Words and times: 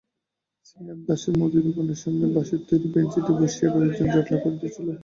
শ্রীনাথ 0.65 0.99
দাশের 1.07 1.33
মুদি 1.39 1.59
দোকানের 1.67 1.97
সামনে 2.03 2.25
বাঁশের 2.35 2.61
তৈরি 2.67 2.87
বেঞ্চিতে 2.93 3.31
বসিয়া 3.39 3.69
কয়েকজন 3.73 4.07
জটলা 4.13 4.37
করিতেছিল। 4.43 4.87